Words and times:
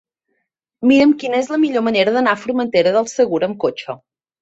Mira'm 0.91 1.13
quina 1.25 1.43
és 1.45 1.53
la 1.55 1.61
millor 1.65 1.87
manera 1.91 2.17
d'anar 2.17 2.35
a 2.39 2.43
Formentera 2.47 2.97
del 3.01 3.15
Segura 3.17 3.53
amb 3.53 3.65
cotxe. 3.69 4.01